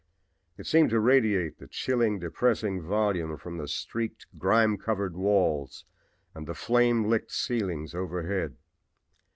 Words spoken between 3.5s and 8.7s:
the streaked, grime covered walls and the flame licked ceilings overhead.